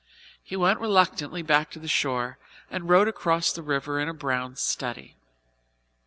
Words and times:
He 0.43 0.55
went 0.55 0.79
reluctantly 0.79 1.43
back 1.43 1.69
to 1.69 1.77
the 1.77 1.87
shore 1.87 2.39
and 2.71 2.89
rowed 2.89 3.07
across 3.07 3.51
the 3.53 3.61
river 3.61 3.99
in 3.99 4.09
a 4.09 4.15
brown 4.15 4.55
study. 4.55 5.15